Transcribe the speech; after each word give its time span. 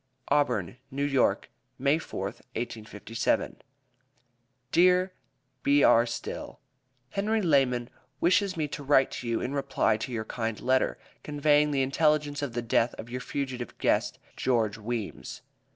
AUBURN, 0.29 0.77
NEW 0.89 1.05
YORK, 1.05 1.51
MAY 1.77 1.99
4TH, 1.99 2.41
1857. 2.89 3.61
DEAR 4.71 5.13
BR. 5.61 6.05
STILL: 6.05 6.59
Henry 7.11 7.39
Lemmon 7.39 7.87
wishes 8.19 8.57
me 8.57 8.67
to 8.67 8.81
write 8.81 9.11
to 9.11 9.27
you 9.27 9.41
in 9.41 9.53
reply 9.53 9.97
to 9.97 10.11
your 10.11 10.25
kind 10.25 10.59
letter, 10.59 10.97
conveying 11.21 11.69
the 11.69 11.83
intelligence 11.83 12.41
of 12.41 12.53
the 12.53 12.63
death 12.63 12.95
of 12.95 13.11
your 13.11 13.21
fugitive 13.21 13.77
guest, 13.77 14.17
Geo. 14.35 14.67
Weems. 14.69 15.43